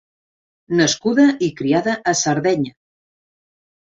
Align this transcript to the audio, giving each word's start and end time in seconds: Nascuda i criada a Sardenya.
Nascuda 0.79 1.25
i 1.49 1.49
criada 1.59 1.95
a 2.11 2.15
Sardenya. 2.21 2.75